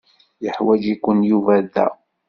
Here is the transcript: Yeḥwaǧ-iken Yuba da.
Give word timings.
Yeḥwaǧ-iken 0.43 1.19
Yuba 1.29 1.55
da. 1.73 1.87